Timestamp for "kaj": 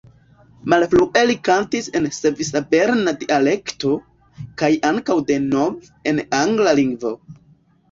4.63-4.73